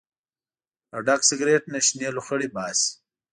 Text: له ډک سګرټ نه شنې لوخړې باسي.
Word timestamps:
له 0.91 0.99
ډک 1.07 1.21
سګرټ 1.29 1.63
نه 1.73 1.79
شنې 1.85 2.09
لوخړې 2.15 2.47
باسي. 2.55 2.89